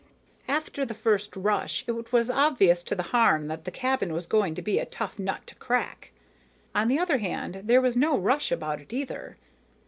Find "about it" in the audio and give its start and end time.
8.51-8.91